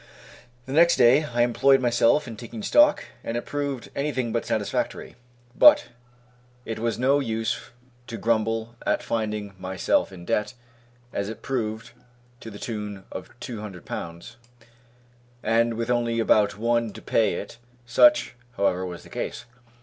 [0.65, 5.15] The next day I employed myself in taking stock, and it proved anything but satisfactory;
[5.55, 5.89] but
[6.65, 7.69] it was no use
[8.07, 10.55] to grumble at finding myself in debt,
[11.13, 11.91] as it proved,
[12.39, 14.37] to the tune of two hundred pounds,
[15.43, 19.45] and with only about one to pay it, such, however, was the case.